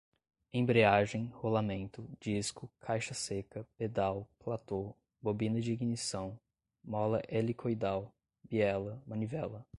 embreagem, 0.51 1.27
rolamento, 1.31 2.07
disco, 2.19 2.67
caixa-seca, 2.79 3.67
pedal, 3.77 4.27
platô, 4.39 4.95
bobina 5.21 5.61
de 5.61 5.71
ignição, 5.73 6.39
mola 6.83 7.21
helicoidal, 7.27 8.11
biela, 8.43 8.99
manivela 9.05 9.63